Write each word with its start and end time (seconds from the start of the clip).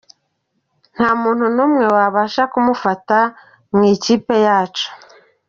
Nta 0.95 1.09
muntu 1.21 1.45
n’umwe 1.55 1.85
Wabasha 1.95 2.43
kumufata 2.53 3.17
mu 3.73 3.81
ikipe 3.93 4.35
yacu. 4.47 4.87